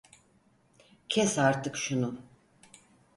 Kes 1.09 1.39
artık 1.39 1.75
şunu! 1.77 2.17